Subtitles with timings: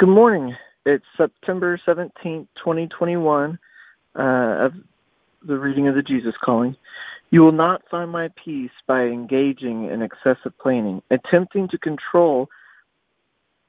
[0.00, 0.56] Good morning.
[0.86, 3.58] It's September 17th, 2021,
[4.18, 4.72] uh, of
[5.46, 6.74] the reading of the Jesus Calling.
[7.28, 12.48] You will not find my peace by engaging in excessive planning, attempting to control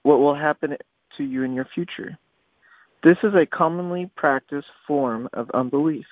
[0.04, 0.78] what will happen
[1.18, 2.18] to you in your future.
[3.04, 6.06] This is a commonly practiced form of unbelief.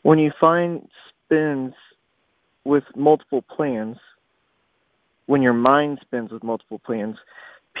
[0.00, 0.88] When you find
[1.26, 1.74] spins
[2.64, 3.98] with multiple plans,
[5.26, 7.18] when your mind spins with multiple plans,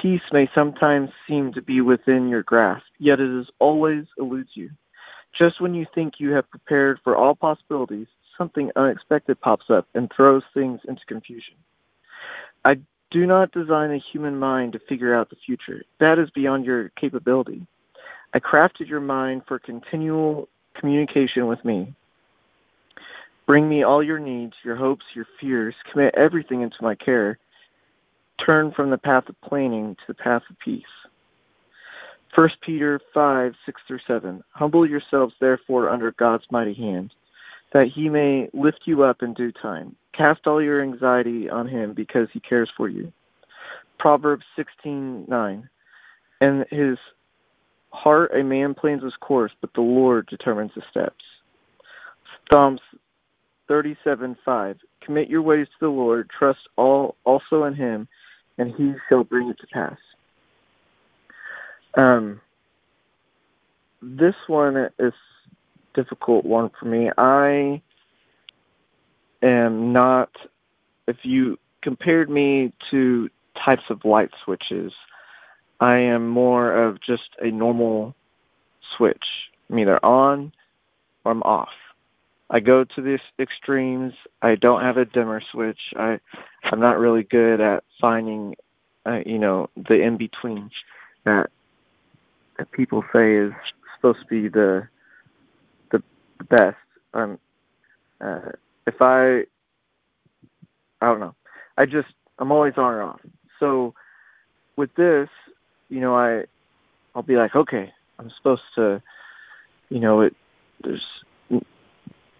[0.02, 4.68] peace may sometimes seem to be within your grasp, yet it is always eludes you.
[5.32, 10.10] Just when you think you have prepared for all possibilities, something unexpected pops up and
[10.10, 11.54] throws things into confusion.
[12.64, 12.78] I
[13.10, 15.84] do not design a human mind to figure out the future.
[16.00, 17.64] That is beyond your capability.
[18.34, 21.94] I crafted your mind for continual communication with me.
[23.46, 25.74] Bring me all your needs, your hopes, your fears.
[25.92, 27.38] Commit everything into my care.
[28.38, 30.84] Turn from the path of planning to the path of peace.
[32.34, 34.42] 1 Peter 5, 6 through 7.
[34.50, 37.12] Humble yourselves, therefore, under God's mighty hand,
[37.72, 39.94] that he may lift you up in due time.
[40.12, 43.12] Cast all your anxiety on him because he cares for you.
[43.98, 45.68] Proverbs 16:9.
[46.40, 46.98] And his
[47.90, 51.24] heart a man plans his course, but the Lord determines his steps.
[52.50, 52.80] Psalms
[53.68, 54.78] 37:5.
[55.00, 58.08] Commit your ways to the Lord, trust all also in him,
[58.58, 59.98] and he shall bring it to pass.
[61.94, 62.40] Um,
[64.00, 65.12] this one is
[65.94, 67.10] difficult one for me.
[67.16, 67.82] I
[69.42, 70.30] am not.
[71.06, 74.92] If you compared me to types of light switches,
[75.80, 78.14] I am more of just a normal
[78.96, 79.50] switch.
[79.70, 80.52] I'm either on
[81.24, 81.72] or I'm off.
[82.52, 84.12] I go to the extremes.
[84.42, 85.80] I don't have a dimmer switch.
[85.96, 86.20] I
[86.64, 88.56] I'm not really good at finding,
[89.06, 90.70] uh, you know, the in between
[91.24, 91.50] that
[92.58, 93.52] that people say is
[93.96, 94.86] supposed to be the
[95.90, 96.02] the,
[96.38, 96.76] the best.
[97.14, 97.38] Um,
[98.20, 98.50] uh,
[98.86, 99.46] if I
[101.00, 101.34] I don't know.
[101.78, 103.20] I just I'm always on or off.
[103.60, 103.94] So
[104.76, 105.30] with this,
[105.88, 106.44] you know, I
[107.14, 109.00] I'll be like, okay, I'm supposed to,
[109.88, 110.36] you know, it
[110.84, 111.06] there's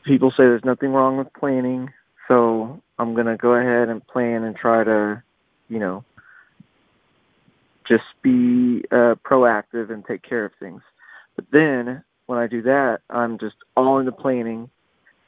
[0.04, 1.92] people say there's nothing wrong with planning,
[2.28, 5.22] so I'm gonna go ahead and plan and try to,
[5.68, 6.04] you know,
[7.86, 10.82] just be uh, proactive and take care of things.
[11.36, 14.70] But then when I do that, I'm just all into planning,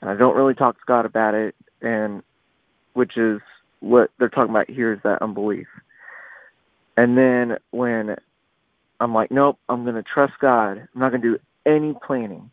[0.00, 2.22] and I don't really talk to God about it, and
[2.94, 3.40] which is
[3.80, 5.66] what they're talking about here is that unbelief.
[6.96, 8.16] And then when
[9.00, 10.78] I'm like, nope, I'm to trust God.
[10.78, 12.50] I'm not to do any planning.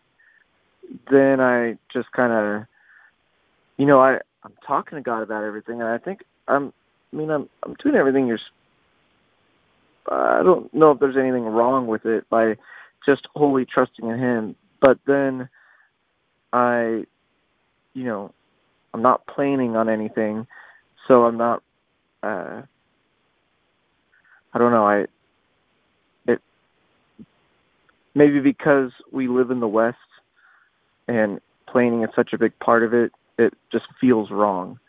[1.10, 2.68] Then I just kind of,
[3.78, 6.74] you know, I I'm talking to God about everything, and I think I'm.
[7.14, 8.40] I mean, I'm I'm doing everything you're
[10.10, 12.56] I don't know if there's anything wrong with it by
[13.06, 14.56] just wholly trusting in Him.
[14.82, 15.48] But then
[16.54, 17.06] I,
[17.94, 18.34] you know,
[18.94, 20.48] I'm not planning on anything,
[21.08, 21.64] so I'm not.
[22.24, 22.62] Uh,
[24.54, 24.86] I don't know.
[24.86, 25.06] I
[26.28, 26.42] it
[28.16, 29.98] maybe because we live in the West
[31.12, 34.80] and planning is such a big part of it, it just feels wrong.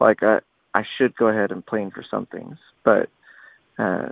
[0.00, 0.40] Like I
[0.74, 3.08] I should go ahead and plan for some things, but
[3.78, 4.10] uh,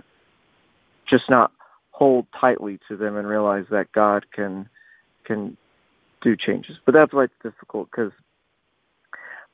[1.05, 1.51] just not
[1.91, 4.69] hold tightly to them and realize that God can
[5.23, 5.57] can
[6.21, 6.77] do changes.
[6.85, 8.11] But that's why it's difficult because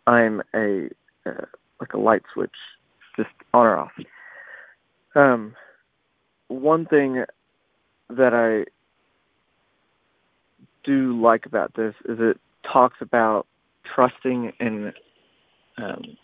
[0.05, 0.89] I'm a
[1.25, 1.45] uh,
[1.79, 2.55] like a light switch,
[3.16, 3.91] just on or off.
[5.16, 5.55] Um,
[6.47, 7.25] one thing
[8.09, 8.66] that I
[10.87, 13.45] do like about this is it talks about
[13.83, 14.93] trusting in
[15.77, 16.17] um,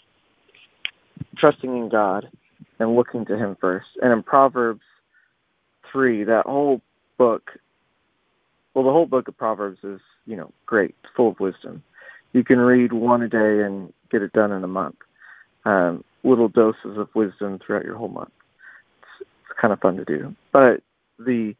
[1.38, 2.30] trusting in God
[2.80, 3.88] and looking to Him first.
[4.02, 4.82] And in Proverbs
[5.92, 6.82] three, that whole
[7.18, 7.52] book,
[8.74, 11.84] well, the whole book of Proverbs is, you know, great, full of wisdom.
[12.32, 14.96] You can read one a day and get it done in a month.
[15.66, 18.32] Um, little doses of wisdom throughout your whole month.
[19.02, 20.36] It's, it's kind of fun to do.
[20.52, 20.82] But
[21.20, 21.56] the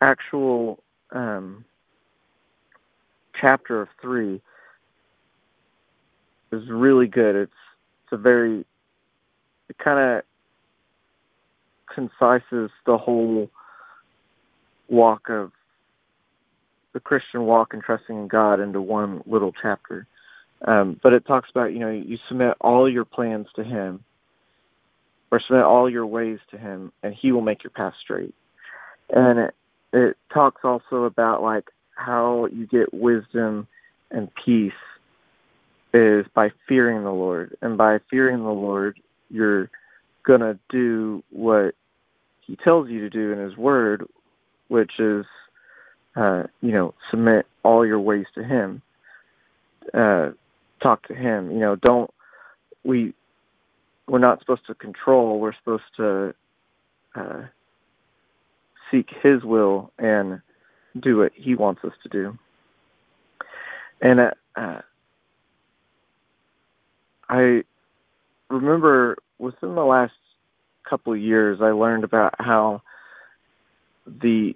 [0.00, 0.82] actual
[1.12, 1.64] um,
[3.40, 4.40] chapter of three
[6.52, 7.36] is really good.
[7.36, 7.52] It's
[8.04, 8.64] it's a very
[9.68, 10.22] it kind of
[11.94, 13.50] concises the whole
[14.88, 15.52] walk of
[16.92, 20.06] the Christian walk and trusting in God into one little chapter.
[20.66, 24.02] Um, but it talks about, you know, you submit all your plans to Him,
[25.30, 28.34] or submit all your ways to Him, and He will make your path straight.
[29.10, 29.54] And it,
[29.92, 31.64] it talks also about, like,
[31.96, 33.66] how you get wisdom
[34.10, 34.72] and peace
[35.92, 37.56] is by fearing the Lord.
[37.62, 39.00] And by fearing the Lord,
[39.30, 39.70] you're
[40.24, 41.74] going to do what
[42.42, 44.06] he tells you to do in his word,
[44.68, 45.24] which is,
[46.14, 48.82] uh, you know, submit all your ways to him.
[49.92, 50.30] Uh,
[50.82, 51.50] talk to him.
[51.50, 52.10] You know, don't
[52.84, 53.14] we?
[54.08, 55.40] We're not supposed to control.
[55.40, 56.34] We're supposed to
[57.16, 57.42] uh,
[58.90, 60.40] seek His will and
[61.00, 62.38] do what He wants us to do.
[64.00, 64.80] And uh, uh,
[67.28, 67.64] I
[68.48, 70.14] remember within the last
[70.88, 72.82] couple of years, I learned about how
[74.06, 74.54] the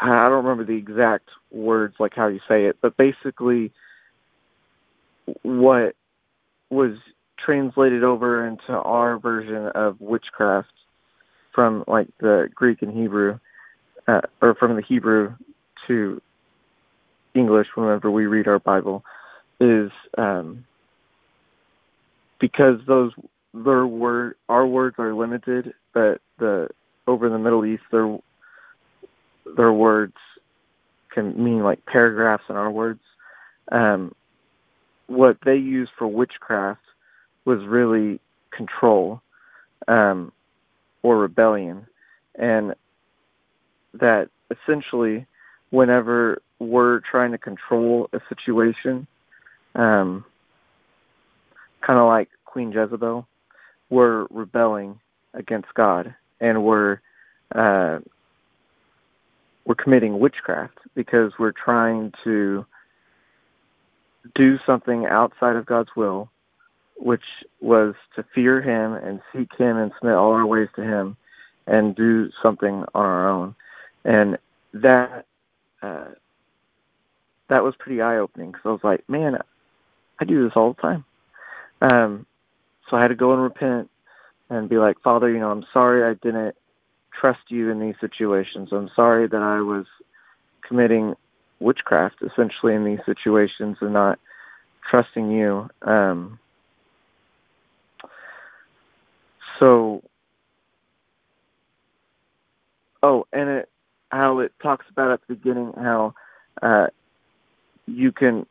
[0.00, 3.70] I don't remember the exact words like how you say it, but basically
[5.42, 5.94] what
[6.70, 6.96] was
[7.36, 10.72] translated over into our version of witchcraft
[11.52, 13.38] from like the Greek and Hebrew,
[14.10, 15.32] uh, or from the Hebrew
[15.86, 16.20] to
[17.34, 19.04] English whenever we read our Bible,
[19.60, 20.64] is um,
[22.40, 23.12] because those
[23.54, 26.68] their word our words are limited, but the
[27.06, 28.18] over in the Middle East their
[29.56, 30.16] their words
[31.12, 33.00] can mean like paragraphs in our words.
[33.70, 34.14] Um,
[35.06, 36.80] what they used for witchcraft
[37.44, 38.20] was really
[38.50, 39.22] control
[39.88, 40.32] um,
[41.02, 41.86] or rebellion,
[42.36, 42.74] and
[43.94, 45.26] that essentially,
[45.70, 49.06] whenever we're trying to control a situation,
[49.74, 50.24] um,
[51.80, 53.26] kind of like Queen Jezebel,
[53.88, 55.00] we're rebelling
[55.34, 57.00] against God, and we're
[57.54, 57.98] uh,
[59.64, 62.64] we're committing witchcraft because we're trying to
[64.34, 66.30] do something outside of God's will,
[66.96, 67.24] which
[67.60, 71.16] was to fear Him and seek Him and submit all our ways to Him
[71.66, 73.54] and do something on our own.
[74.04, 74.38] And
[74.72, 75.26] that
[75.82, 76.08] uh,
[77.48, 79.38] that was pretty eye opening because I was like, man,
[80.20, 81.04] I do this all the time.
[81.82, 82.26] Um,
[82.88, 83.90] so I had to go and repent
[84.48, 86.54] and be like, Father, you know, I'm sorry I didn't
[87.18, 88.68] trust you in these situations.
[88.72, 89.86] I'm sorry that I was
[90.66, 91.14] committing
[91.60, 94.18] witchcraft essentially in these situations and not
[94.88, 95.68] trusting you.
[95.82, 96.38] Um,
[99.58, 100.02] so,
[103.02, 103.68] oh, and it
[104.10, 106.14] how it talks about at the beginning how
[106.62, 106.86] uh,
[107.86, 108.46] you can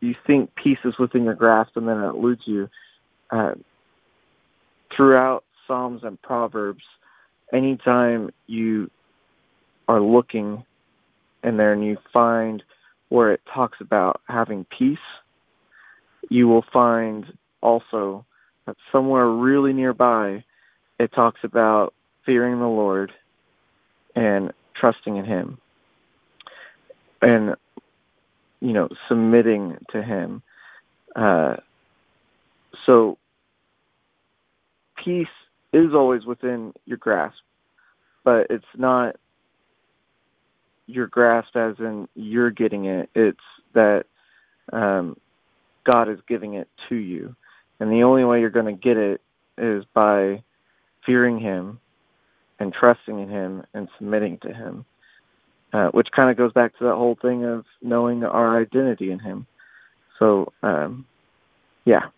[0.00, 2.68] you think pieces within your grasp and then it eludes you.
[3.30, 3.52] Uh,
[4.96, 6.82] throughout Psalms and Proverbs,
[7.52, 8.90] anytime you
[9.88, 10.64] are looking
[11.44, 12.62] in there and you find
[13.08, 14.98] where it talks about having peace,
[16.28, 17.26] you will find
[17.60, 18.24] also
[18.66, 20.42] that somewhere really nearby
[20.98, 21.94] it talks about
[22.24, 23.12] fearing the Lord
[24.20, 25.56] and trusting in Him
[27.22, 27.56] and,
[28.60, 30.42] you know, submitting to Him.
[31.16, 31.56] Uh,
[32.84, 33.16] so,
[35.02, 35.26] peace
[35.72, 37.38] is always within your grasp,
[38.22, 39.16] but it's not
[40.86, 43.08] your grasp as in you're getting it.
[43.14, 43.38] It's
[43.72, 44.04] that
[44.70, 45.16] um,
[45.84, 47.34] God is giving it to you.
[47.78, 49.22] And the only way you're going to get it
[49.56, 50.42] is by
[51.06, 51.80] fearing Him
[52.60, 54.84] and trusting in Him and submitting to Him,
[55.72, 59.18] uh, which kind of goes back to that whole thing of knowing our identity in
[59.18, 59.46] Him.
[60.18, 61.06] So, um,
[61.84, 62.08] yeah.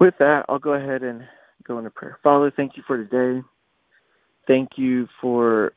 [0.00, 1.26] With that, I'll go ahead and
[1.64, 2.18] go into prayer.
[2.22, 3.42] Father, thank you for today.
[4.46, 5.72] Thank you for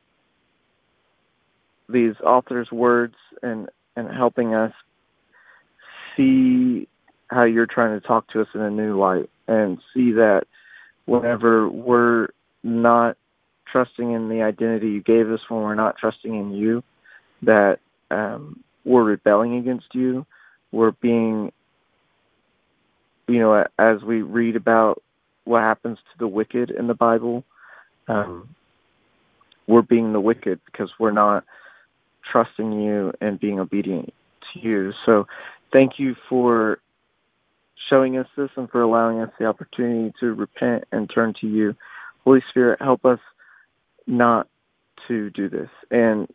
[1.90, 3.68] these authors' words and
[3.98, 4.72] and helping us
[6.16, 6.88] see
[7.30, 10.44] how you're trying to talk to us in a new light and see that
[11.06, 12.30] whenever we're
[12.64, 13.18] not
[13.72, 16.84] trusting in the identity you gave us when we're not trusting in you
[17.42, 20.26] that um, we're rebelling against you
[20.72, 21.52] we're being
[23.28, 25.02] you know as we read about
[25.46, 27.44] what happens to the wicked in the bible
[28.08, 28.48] um,
[29.68, 31.46] we're being the wicked because we're not
[32.30, 34.14] trusting you and being obedient
[34.54, 34.94] to you.
[35.06, 35.28] So
[35.72, 36.80] thank you for
[37.90, 41.76] showing us this and for allowing us the opportunity to repent and turn to you.
[42.24, 43.20] Holy Spirit, help us
[44.08, 44.48] not
[45.08, 45.70] to do this.
[45.90, 46.28] And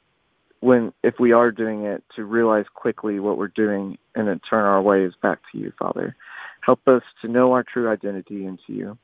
[0.61, 4.64] when if we are doing it to realize quickly what we're doing and then turn
[4.64, 6.16] our ways back to you, Father.
[6.61, 8.99] Help us to know our true identity into you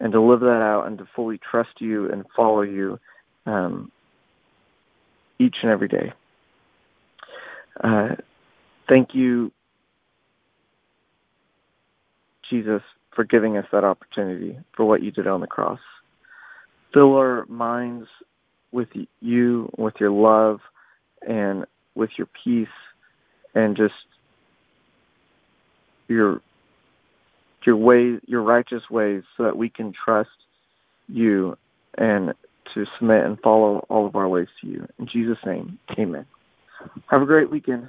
[0.00, 2.98] and to live that out and to fully trust you and follow you
[3.46, 3.90] um,
[5.38, 6.12] each and every day.
[7.82, 8.14] Uh,
[8.88, 9.50] thank you,
[12.48, 12.82] Jesus,
[13.14, 15.80] for giving us that opportunity for what you did on the cross.
[16.94, 18.06] Fill our minds
[18.72, 18.88] with
[19.20, 20.60] you, with your love,
[21.26, 22.68] and with your peace,
[23.54, 23.94] and just
[26.08, 26.40] your
[27.66, 30.30] your ways, your righteous ways, so that we can trust
[31.08, 31.56] you
[31.98, 32.32] and
[32.72, 34.86] to submit and follow all of our ways to you.
[34.98, 36.26] In Jesus' name, amen.
[37.06, 37.88] Have a great weekend.